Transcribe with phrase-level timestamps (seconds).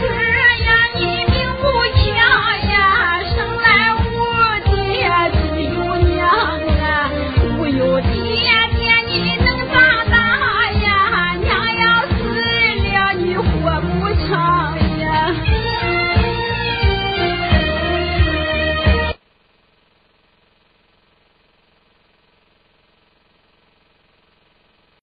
[0.00, 0.06] 哥
[0.64, 1.19] 呀你